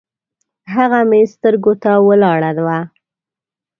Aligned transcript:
هغه 0.75 0.99
مې 1.09 1.21
سترګو 1.33 1.73
ته 1.83 1.91
ولاړه 2.07 2.51
وه 2.65 2.79